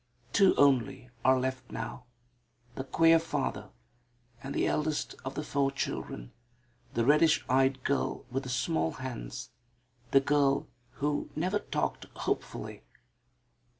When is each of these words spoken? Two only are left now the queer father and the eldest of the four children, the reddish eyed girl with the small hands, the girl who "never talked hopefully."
Two 0.33 0.55
only 0.57 1.11
are 1.23 1.39
left 1.39 1.71
now 1.71 2.05
the 2.73 2.83
queer 2.83 3.19
father 3.19 3.69
and 4.41 4.55
the 4.55 4.65
eldest 4.65 5.13
of 5.23 5.35
the 5.35 5.43
four 5.43 5.69
children, 5.69 6.31
the 6.95 7.05
reddish 7.05 7.45
eyed 7.47 7.83
girl 7.83 8.25
with 8.31 8.41
the 8.41 8.49
small 8.49 8.93
hands, 8.93 9.51
the 10.09 10.19
girl 10.19 10.67
who 10.93 11.29
"never 11.35 11.59
talked 11.59 12.05
hopefully." 12.15 12.81